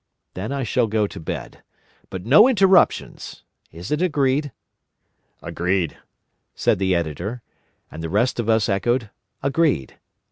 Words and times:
Then 0.33 0.51
I 0.51 0.63
shall 0.63 0.87
go 0.87 1.05
to 1.05 1.19
bed. 1.19 1.61
But 2.09 2.25
no 2.25 2.47
interruptions! 2.47 3.43
Is 3.71 3.91
it 3.91 4.01
agreed?" 4.01 4.51
"Agreed," 5.43 5.95
said 6.55 6.79
the 6.79 6.95
Editor, 6.95 7.43
and 7.91 8.01
the 8.01 8.09
rest 8.09 8.39
of 8.39 8.49
us 8.49 8.67
echoed 8.67 9.11
"Agreed." 9.43 9.99